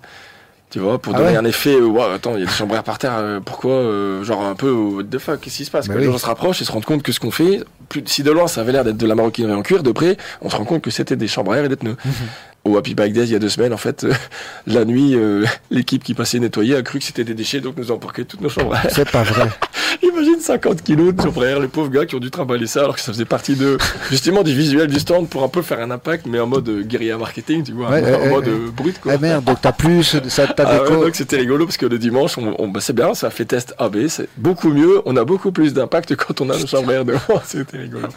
[0.70, 2.52] Tu vois, pour Ah donner ouais un effet, euh, Ouah, attends, il y a des
[2.52, 5.40] chambres à air par terre, euh, pourquoi euh, Genre un peu, euh, what the fuck,
[5.40, 6.06] qu'est-ce qui se passe Bah Quand oui.
[6.06, 8.30] les gens se rapprochent et se rendent compte que ce qu'on fait, plus, si de
[8.30, 10.64] loin ça avait l'air d'être de la maroquinerie en cuir, de près, on se rend
[10.64, 11.96] compte que c'était des chambres à air et des pneus.
[12.64, 14.12] Au Happy Bike Days, il y a deux semaines, en fait, euh,
[14.66, 17.90] la nuit, euh, l'équipe qui passait nettoyer a cru que c'était des déchets, donc nous
[17.90, 18.76] a emporté toutes nos chambres.
[18.90, 19.48] C'est pas vrai.
[20.02, 23.00] Imagine 50 kilos de chambres les pauvres gars qui ont dû trimballer ça alors que
[23.00, 23.76] ça faisait partie de,
[24.10, 26.82] justement, du visuel du stand pour un peu faire un impact, mais en mode euh,
[26.82, 28.52] guérilla marketing, tu vois, Ouais, en ouais, mode ouais.
[28.52, 29.12] euh, brut, quoi.
[29.14, 31.98] Ah merde, donc t'as plus ça, ta Ah ouais, donc c'était rigolo parce que le
[31.98, 35.16] dimanche, on, on- bah, c'est bien, ça a fait test AB, c'est beaucoup mieux, on
[35.16, 38.08] a beaucoup plus d'impact quand on a nos chambres devant, c'était rigolo.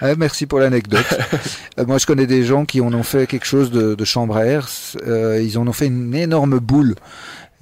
[0.00, 1.06] Ah, merci pour l'anecdote.
[1.86, 4.44] Moi, je connais des gens qui en ont fait quelque chose de, de chambre à
[4.46, 4.68] air.
[5.06, 6.94] Euh, ils en ont fait une énorme boule.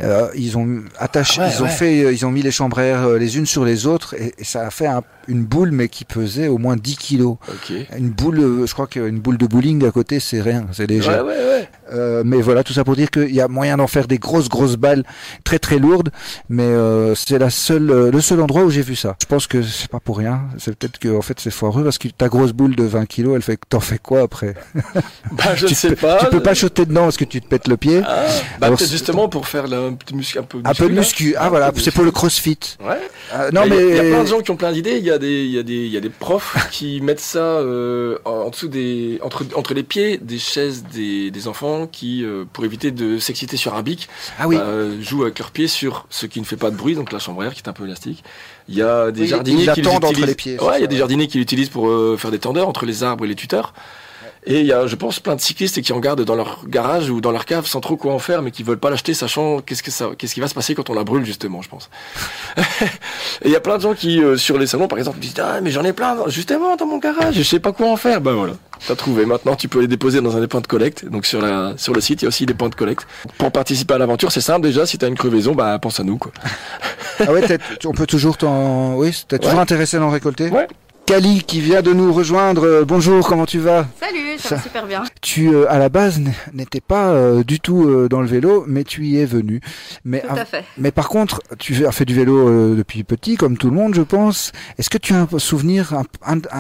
[0.03, 1.71] Euh, ils ont attaché, Ah ouais, ils ont ouais.
[1.71, 4.15] fait, euh, ils ont mis les chambres à air euh, les unes sur les autres
[4.15, 7.37] et, et ça a fait un- une boule mais qui pesait au moins 10 kilos.
[7.49, 7.73] Ok.
[7.99, 11.09] Une boule, euh, je crois qu'une boule de bowling à côté c'est rien, c'est léger.
[11.11, 11.69] Ouais, ouais, ouais.
[11.93, 14.49] Euh, mais voilà, tout ça pour dire qu'il y a moyen d'en faire des grosses
[14.49, 15.05] grosses balles
[15.45, 16.11] très très lourdes,
[16.49, 19.17] mais euh, c'est la seule, euh, le seul endroit où j'ai vu ça.
[19.21, 20.43] Je pense que c'est pas pour rien.
[20.59, 23.37] C'est peut-être que en fait c'est foireux parce que ta grosse boule de 20 kilos,
[23.37, 24.55] elle fait, t'en fais quoi après?
[25.33, 26.19] Bah, je ne sais peux- pas.
[26.19, 28.01] Tu peux pas sauter dedans parce que tu te pètes le pied.
[28.05, 28.25] Ah,
[28.61, 31.35] bah, Alors, justement pour faire la- un petit muscu, un peu un peu muscu.
[31.39, 32.11] Ah voilà, c'est pour le.
[32.11, 32.59] CrossFit.
[32.81, 32.95] Ouais.
[33.35, 34.57] Euh, non Bah, il y a- mais il y, a plein de gens qui ont
[34.57, 34.97] plein d'idées.
[34.99, 37.21] Il y a des, il y a des, il y a des profs qui mettent
[37.21, 42.25] ça euh, en, dessous des, entre, entre les pieds des chaises des, des enfants qui,
[42.25, 44.57] euh, pour éviter de s'exciter sur un bic, ah oui.
[44.59, 47.19] euh, jouent avec leurs pieds sur ce qui ne fait pas de bruit, donc la
[47.19, 48.23] chambre à air qui est un peu élastique.
[48.69, 50.27] Il y a des Oui, jardiniers qui l'utilisent.
[50.27, 52.39] les pieds, c'est Ouais, il y a des jardiniers qui l'utilisent pour euh, faire des
[52.41, 53.73] tendeurs entre les arbres et les tuteurs.
[54.49, 57.11] Et il y a, je pense, plein de cyclistes qui en gardent dans leur garage
[57.11, 59.61] ou dans leur cave sans trop quoi en faire, mais qui veulent pas l'acheter, sachant
[59.61, 61.91] qu'est-ce que ça, qu'est-ce qui va se passer quand on la brûle justement, je pense.
[62.57, 65.35] et il y a plein de gens qui, euh, sur les salons, par exemple, disent
[65.43, 68.21] ah mais j'en ai plein, justement dans mon garage, je sais pas quoi en faire.
[68.21, 68.53] Ben voilà,
[68.87, 69.27] t'as trouvé.
[69.27, 71.05] Maintenant, tu peux les déposer dans un des points de collecte.
[71.05, 73.07] Donc sur la, sur le site, il y a aussi des points de collecte.
[73.39, 74.87] Pour participer à l'aventure, c'est simple déjà.
[74.87, 76.31] Si t'as une crevaison, bah pense à nous quoi.
[77.19, 79.61] Ah ouais, t'es- on peut toujours t'en, oui, t'es toujours Ouais.
[79.63, 80.51] intéressé d'en récolter?
[80.51, 80.69] Ouais.
[81.07, 82.67] Kali qui vient de nous rejoindre.
[82.67, 83.87] Euh, bonjour, comment tu vas?
[84.01, 85.05] Salut, ça, Ça- va super bien.
[85.23, 86.21] Tu, euh, à la base,
[86.53, 89.61] n'étais pas euh, du tout euh, dans le vélo, mais tu y es venu.
[90.05, 90.65] Mais, Tout à fait.
[90.77, 94.03] mais par contre, tu as fait du vélo depuis petit, comme tout le monde, je
[94.03, 94.51] pense.
[94.79, 95.95] Est-ce que tu as un souvenir,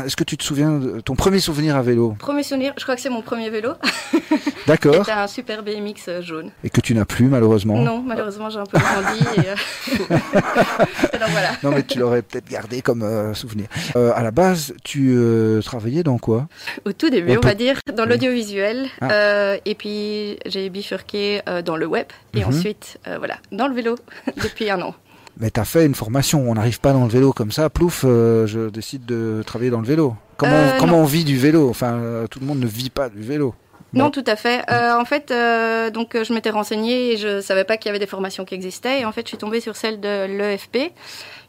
[0.07, 2.15] est-ce que tu te souviens de ton premier souvenir à vélo?
[2.17, 3.71] Premier souvenir, je crois que c'est mon premier vélo.
[4.69, 4.95] D'accord.
[4.99, 6.51] C'était un super BMX jaune.
[6.63, 7.79] Et que tu n'as plus, malheureusement.
[7.79, 9.25] Non, malheureusement, j'ai un peu grandi.
[9.39, 11.51] et, et donc voilà.
[11.65, 13.67] Non, mais tu l'aurais peut-être gardé comme souvenir.
[13.97, 16.47] À la base, tu euh, travaillais dans quoi?
[16.85, 18.11] Au tout début, On on, peut- va dire, dans Oui.
[18.11, 18.87] l'audiovisuel.
[19.01, 19.11] Ah.
[19.11, 22.07] euh, et puis, j'ai bifurqué euh, dans le web.
[22.35, 22.49] Et Mhm.
[22.49, 23.97] ensuite, voilà, dans le vélo
[24.45, 24.95] depuis un an.
[25.39, 26.49] Mais tu as fait une formation.
[26.49, 27.69] On n'arrive pas dans le vélo comme ça.
[27.71, 30.15] Plouf, je décide de travailler dans le vélo.
[30.37, 31.69] Comment, comment on vit du vélo?
[31.69, 33.55] Enfin, tout le monde ne vit pas du vélo.
[33.93, 34.63] Non, tout à fait.
[34.71, 37.99] Euh, en fait, euh, donc je m'étais renseignée et je savais pas qu'il y avait
[37.99, 39.01] des formations qui existaient.
[39.01, 40.93] Et en fait, je suis tombée sur celle de l'EFP,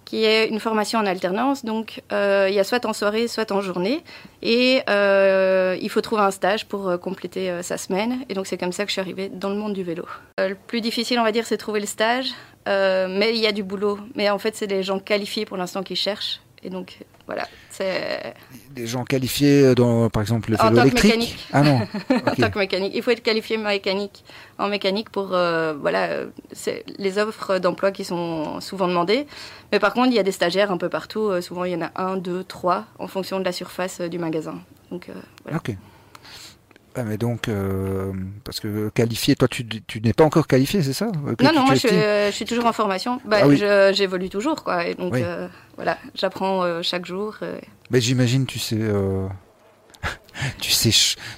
[0.08, 1.66] qui est une formation en alternance.
[1.66, 4.04] Donc, euh, il y a soit en soirée, soit en journée.
[4.42, 8.24] Et euh, il faut trouver un stage pour euh, compléter sa semaine.
[8.30, 10.06] Et donc, c'est comme ça que je suis arrivée dans le monde du vélo.
[10.38, 12.30] Le plus difficile, on va dire, c'est trouver le stage.
[12.66, 14.00] Mais il y a du boulot.
[14.16, 16.40] Mais en fait, c'est des gens qualifiés pour l'instant qui cherchent.
[16.64, 18.34] Et donc, voilà, c'est
[18.72, 21.48] Des gens qualifiés dans, par exemple, le En vélo tant que mécanique.
[21.54, 21.82] Ah non.
[22.10, 22.94] en tant que mécanique.
[22.96, 24.24] Il faut être qualifié mécanique,
[24.58, 26.10] en mécanique pour euh, voilà,
[26.52, 29.28] c'est les offres d'emploi qui sont souvent demandées.
[29.72, 31.28] Mais par contre, il y a des stagiaires un peu partout.
[31.28, 34.08] Euh, souvent, il y en a un, deux, trois, en fonction de la surface euh,
[34.08, 34.56] du magasin.
[34.92, 35.58] Donc, euh, voilà.
[35.58, 35.76] Ok.
[37.00, 38.12] Ah, mais donc, euh,
[38.44, 41.06] parce que qualifié, toi, tu, tu n'es pas encore qualifié, c'est ça?
[41.06, 43.20] Que Non, tu- non, moi, je, euh, je suis toujours en formation.
[43.24, 43.62] Bah, Ah oui.
[43.94, 44.88] J'évolue toujours, quoi.
[44.88, 45.22] Et donc, Oui.
[45.24, 47.38] euh, voilà, j'apprends euh, chaque jour.
[47.92, 48.78] Mais j'imagine, tu sais,
[50.60, 50.90] tu sais,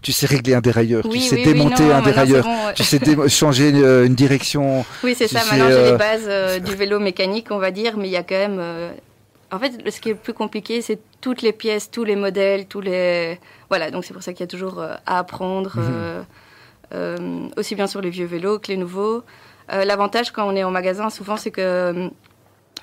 [0.02, 2.66] tu sais régler un dérailleur, Oui, tu sais oui, oui, démonter non, un dérailleur, bon,
[2.68, 2.74] ouais.
[2.74, 4.86] tu sais changer une direction.
[5.04, 5.42] Oui, c'est ça.
[5.42, 8.24] sais, Maintenant, j'ai les bases du vélo mécanique, on va dire, mais il y a
[8.24, 8.62] quand même.
[9.52, 12.68] En fait, ce qui est le plus compliqué, c'est toutes les pièces, tous les modèles,
[12.68, 13.40] tous les.
[13.70, 15.84] Voilà, donc c'est pour ça qu'il y a toujours euh, à apprendre, Mhm.
[15.92, 16.22] euh,
[16.94, 19.24] euh, aussi bien sur les vieux vélos que les nouveaux.
[19.72, 22.10] L'avantage quand on est en magasin, souvent, c'est que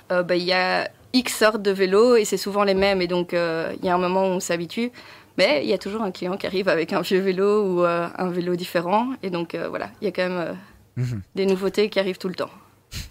[0.09, 3.33] bah, il y a X sortes de vélos et c'est souvent les mêmes, et donc
[3.33, 4.93] il y a un moment où on s'habitue.
[5.37, 8.07] Mais il y a toujours un client qui arrive avec un vieux vélo ou euh,
[8.17, 10.39] un vélo différent, et donc euh, voilà, il y a quand même.
[10.39, 10.53] euh,
[10.99, 11.21] Mhm.
[11.35, 12.49] des nouveautés qui arrivent tout le temps.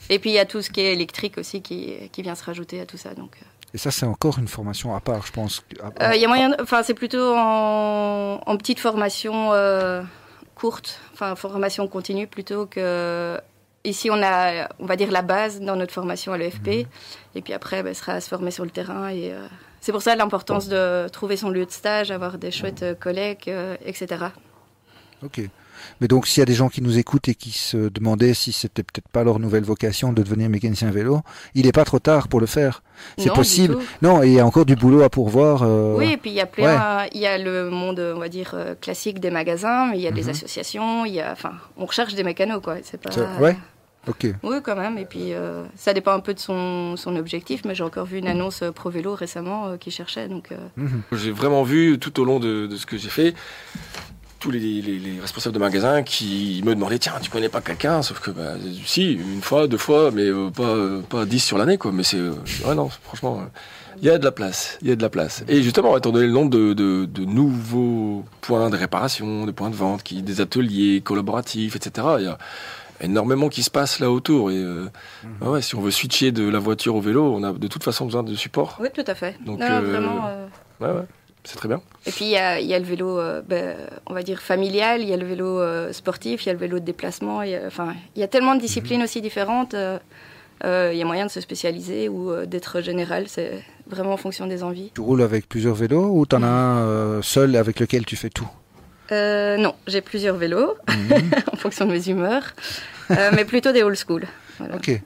[0.09, 2.43] Et puis il y a tout ce qui est électrique aussi qui, qui vient se
[2.43, 3.13] rajouter à tout ça.
[3.13, 3.38] Donc,
[3.75, 5.61] Et ça, c'est encore une formation à part, je pense.
[6.01, 10.01] Euh, il y a moyen, enfin c'est plutôt en, en petite formation euh,
[10.55, 13.38] courte, enfin formation continue plutôt que
[13.83, 16.67] ici, on a, on va dire, la base dans notre formation à l'EFP.
[16.67, 16.85] Mhm.
[17.35, 19.09] Et puis après, ben, sera à se former sur le terrain.
[19.09, 19.45] Et euh,
[19.81, 23.75] c'est pour ça l'importance de trouver son lieu de stage, avoir des chouettes collègues, euh,
[23.85, 24.25] etc.
[25.21, 25.41] Ok.
[26.01, 28.51] Mais donc, s'il y a des gens qui nous écoutent et qui se demandaient si
[28.51, 31.21] c'était peut-être pas leur nouvelle vocation de devenir mécanicien vélo,
[31.53, 32.83] il n'est pas trop tard pour le faire.
[33.17, 33.77] C'est possible.
[34.01, 35.63] Non, et il y a encore du boulot à pourvoir.
[35.63, 38.29] euh, Oui, et puis il y a plein, il y a le monde, on va
[38.29, 40.29] dire, euh, classique des magasins, mais il y a des Mhm.
[40.29, 42.75] associations, il y a, enfin, on recherche des mécanos, quoi.
[42.83, 43.11] C'est pas.
[43.11, 43.55] c'est- Ouais.
[44.07, 44.27] Ok.
[44.43, 44.99] Oui, quand même.
[44.99, 48.19] Et puis, euh, ça dépend un peu de son, son objectif, mais j'ai encore vu
[48.19, 50.51] une annonce euh, Pro Vélo récemment euh, qui cherchait, donc.
[50.51, 51.01] euh, Mhm.
[51.13, 53.33] J'ai vraiment vu tout au long de, de ce que j'ai fait
[54.45, 58.03] tous les, les- les responsables de magasins qui me demandaient tiens tu connais pas quelqu'un?
[58.03, 58.53] Sauf que bah,
[58.86, 61.91] si une fois deux fois mais euh, pas euh, pas dix sur l'année quoi.
[61.91, 62.34] Mais c'est euh,
[62.67, 63.41] ouais non franchement
[63.99, 65.43] il y a de la place il y a de la place.
[65.47, 69.71] Et justement étant donné le nombre de, de- de nouveaux points de réparation de points
[69.71, 72.38] de vente qui des ateliers collaboratifs etc il y a
[73.01, 74.51] énormément qui se passe là autour.
[74.51, 74.86] Et euh,
[75.41, 78.05] ouais, si on veut switcher de la voiture au vélo on a de toute façon
[78.05, 78.77] besoin de support.
[78.79, 79.36] Oui, tout à fait.
[79.43, 80.27] Donc, non, non, euh, vraiment.
[80.27, 80.45] euh,
[80.81, 81.05] ouais ouais
[81.45, 83.77] c'est très bien Et puis, il y a, il y a le vélo, euh, ben,
[84.08, 86.60] on va dire, familial, il y a le vélo euh, sportif, il y a le
[86.60, 87.41] vélo de déplacement.
[87.43, 89.73] il y a- Enfin, il y a tellement de disciplines aussi différentes.
[89.73, 89.97] euh,
[90.63, 93.25] euh, il y a moyen de se spécialiser ou euh, d'être général.
[93.27, 94.91] C'est vraiment en fonction des envies.
[94.95, 98.29] Tu roules avec plusieurs vélos ou t'en as un euh, seul avec lequel tu fais
[98.29, 98.47] tout?
[99.12, 101.31] Euh, non, j'ai plusieurs vélos Mhm.
[101.53, 102.53] en fonction de mes humeurs,
[103.12, 104.25] euh, mais plutôt des old school.
[104.58, 104.75] Voilà.
[104.75, 104.99] Ok.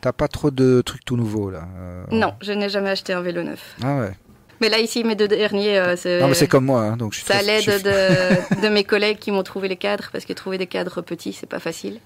[0.00, 3.20] T'as pas trop de trucs tout nouveaux là euh, Non, je n'ai jamais acheté un
[3.20, 3.74] vélo neuf.
[3.82, 4.12] Ah ouais.
[4.60, 6.20] Mais là, ici, mes deux derniers, euh, c'est.
[6.20, 9.30] Non mais c'est comme moi, hein, donc je suis l'aide de, de mes collègues qui
[9.30, 12.00] m'ont trouvé les cadres, parce que trouver des cadres petits, c'est pas facile.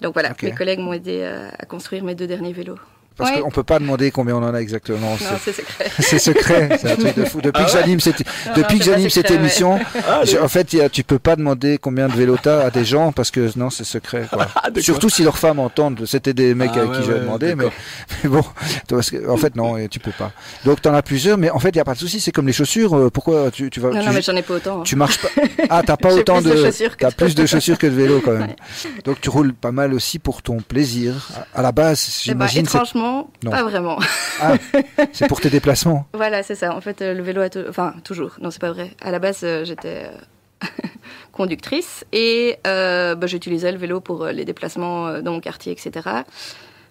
[0.00, 2.78] Donc voilà, mes collègues m'ont aidé à, à construire mes deux derniers vélos.
[3.16, 3.40] Parce Ouais.
[3.40, 5.10] qu'on peut pas demander combien on en a exactement.
[5.12, 5.90] Non, c'est- secret.
[6.00, 7.40] C'est secret, c'est un truc de fou.
[7.40, 10.38] Depuis Ah que ouais j'anime cette, Non, depuis non, que j'anime cette émission, Ah, j'ai-
[10.38, 12.84] en fait, il y a- tu peux pas demander combien de vélos t'as à des
[12.84, 14.26] gens parce que non, c'est secret.
[14.32, 14.46] Quoi.
[14.56, 14.68] Ah.
[14.80, 16.04] Surtout si leurs femmes entendent.
[16.06, 17.64] C'était des mecs Ah, avec ouais, qui j'avais ouais, demandé, mais,
[18.24, 20.32] bon, toi, parce que- en fait, non, tu peux pas.
[20.64, 22.20] Donc, t'en as plusieurs, mais en fait, il y a pas de souci.
[22.20, 22.96] C'est comme les chaussures.
[22.96, 24.80] euh, Pourquoi tu, tu vas, Non, tu, non, mais j'en ai pas autant.
[24.80, 24.84] hein.
[24.84, 25.28] tu marches pas
[25.70, 26.50] Ah, t'as pas J'ai autant de
[26.98, 28.54] t'as plus de chaussures que de vélos quand même.
[29.04, 31.28] Donc, tu roules pas mal aussi pour ton plaisir.
[31.54, 33.50] À la base, Eh ben, j'imagine, c'est- Non.
[33.50, 33.98] pas vraiment.
[34.40, 34.54] ah,
[35.12, 36.06] c'est pour tes déplacements.
[36.14, 36.74] voilà, c'est ça.
[36.76, 38.36] En fait, euh, le vélo a Enfin, toujours.
[38.40, 38.92] Non, c'est pas vrai.
[39.00, 40.04] À la base, euh, j'étais
[40.62, 40.66] euh,
[41.32, 46.22] conductrice et euh, bah, j'utilisais le vélo pour les déplacements dans mon quartier, etc.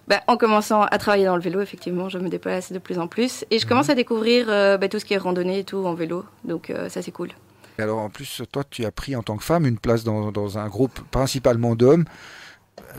[0.08, 3.06] Bah, en commençant à travailler dans le vélo, effectivement, je me déplace de plus en
[3.06, 5.84] plus et je commence à découvrir euh, bah, tout ce qui est randonnée et tout
[5.86, 6.24] en vélo.
[6.44, 7.30] Donc, euh, ça, c'est cool.
[7.78, 10.30] Et alors en plus, toi, tu as pris en tant que femme une place dans,
[10.32, 12.04] dans un groupe principalement d'hommes,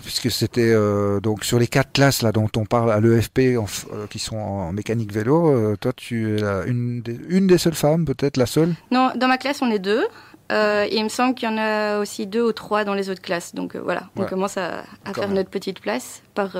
[0.01, 4.07] puisque c'était euh, donc sur les quatre classes là dont on parle à l'EFP, euh,
[4.09, 5.49] qui sont en mécanique vélo.
[5.49, 8.73] euh, toi, tu es la- une, des, une des seules femmes, peut-être la seule?
[8.91, 10.05] Non, dans ma classe, on est deux.
[10.51, 13.23] Et il me semble qu'il y en a aussi deux ou trois dans les autres
[13.23, 13.55] classes.
[13.55, 14.83] Donc voilà, on commence à,
[15.15, 15.33] faire même.
[15.33, 16.21] notre petite place.
[16.35, 16.55] Par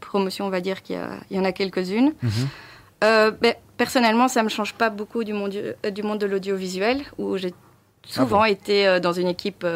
[0.00, 0.98] promotion, on va dire qu'il
[1.30, 2.14] y, en a quelques-unes.
[2.22, 2.30] Mhm.
[3.02, 5.54] Ben, personnellement, ça me change pas beaucoup du monde,
[5.92, 7.52] du monde de l'audiovisuel, où j'ai
[8.06, 9.66] souvent Ah été euh, dans une équipe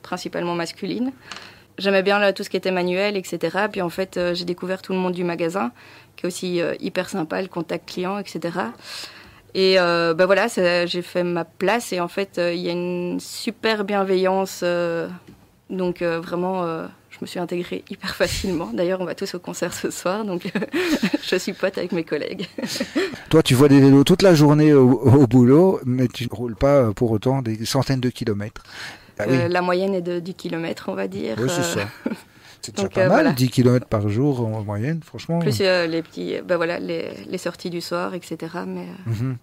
[0.00, 1.12] principalement masculine.
[1.78, 3.66] J'aimais bien tout ce qui était manuel, etc.
[3.70, 5.72] Puis en fait, euh, j'ai découvert tout le monde du magasin,
[6.16, 8.58] qui est aussi euh, hyper sympa, le contact client, etc.
[9.54, 12.72] Et euh, ben voilà, j'ai fait ma place et en fait, euh, il y a
[12.72, 14.64] une super bienveillance.
[15.70, 16.64] donc vraiment,
[17.10, 18.70] je me suis intégrée hyper facilement.
[18.72, 20.50] D'ailleurs, on va tous au concert ce soir, donc
[21.22, 22.48] je suis pote avec mes collègues.
[23.30, 26.56] Toi, tu vois des vélos toute la journée au, au boulot, mais tu ne roules
[26.56, 28.62] pas pour autant des centaines de kilomètres.
[29.18, 31.36] Ah oui, Euh, la moyenne est de 10 km, on va dire.
[31.38, 31.88] oui, c'est Euh, ça.
[32.62, 33.32] C'est déjà donc, pas euh, mal, voilà.
[33.32, 35.38] 10 km par jour en moyenne, franchement.
[35.40, 38.36] Plus euh, les petits, ben voilà, les, les sorties du soir, etc.
[38.66, 39.36] Mais, euh, Mhm.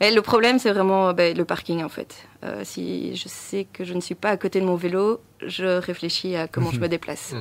[0.00, 2.16] mais le problème, c'est vraiment ben, le parking, en fait.
[2.44, 5.78] Euh, si je sais que je ne suis pas à côté de mon vélo, je
[5.78, 7.32] réfléchis à comment je me déplace.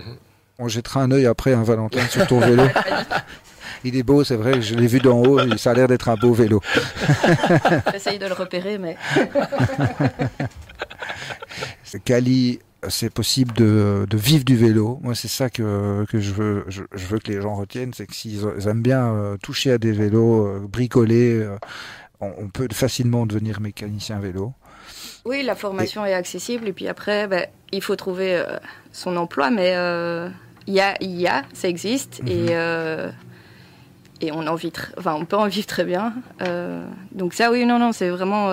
[0.60, 2.64] On jettera un œil après, un Valentin, sur ton vélo.
[3.84, 6.10] Il est beau, c'est vrai, je l'ai vu d'en haut, et ça a l'air d'être
[6.10, 6.62] un beau vélo.
[7.92, 8.98] J'essaye de le repérer, mais
[12.06, 12.60] Cali,
[12.90, 15.00] c'est possible de, de vivre du vélo.
[15.02, 18.06] Moi, c'est ça que, que je, veux, je, je veux que les gens retiennent, c'est
[18.06, 21.58] que s'ils ils aiment bien euh, toucher à des vélos, euh, bricoler, euh,
[22.22, 24.54] on, on peut facilement devenir mécanicien vélo.
[25.26, 26.68] oui, la formation est accessible.
[26.68, 28.44] Et puis après, ben, il faut trouver
[28.92, 29.72] son emploi, mais
[30.68, 32.22] il y, a, il y a, ça existe.
[32.24, 32.28] Mhm.
[32.28, 33.12] Et, euh,
[34.22, 36.14] et on, en vit enfin, on peut en vivre très bien.
[37.12, 38.50] Donc ça, oui, non, non, c'est vraiment...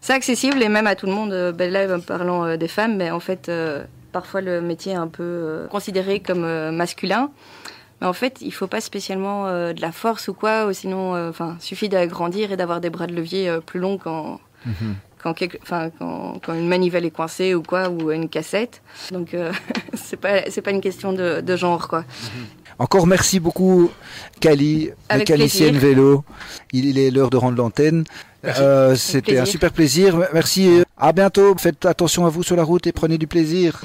[0.00, 1.32] C'est accessible et même à tout le monde.
[1.32, 4.92] Euh, ben là, en parlant euh, des femmes, mais en fait, euh, parfois le métier
[4.92, 7.30] est un peu considéré comme masculin.
[8.00, 11.50] Mais en fait, il faut pas spécialement de la force ou quoi, ou sinon, enfin,
[11.50, 15.90] euh, suffit d'agrandir et d'avoir des bras de levier plus longs quand, mm -hmm.
[16.42, 18.82] quand, une manivelle est coincée ou quoi, ou une cassette.
[19.12, 19.28] Donc,
[19.94, 22.00] c'est pas c'est pas une question de, genre quoi.
[22.00, 22.46] Mhm.
[22.78, 23.90] Encore merci beaucoup,
[24.40, 26.24] Cali, le Calicienne Vélo.
[26.72, 28.04] Il est l'heure de rendre l'antenne.
[28.46, 30.16] Euh, c'était un super plaisir.
[30.32, 30.82] Merci.
[30.96, 31.54] À bientôt.
[31.58, 33.82] Faites attention à vous sur la route et prenez du plaisir.